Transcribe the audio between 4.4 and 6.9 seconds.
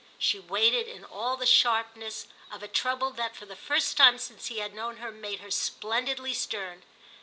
he had known her made her splendidly stern.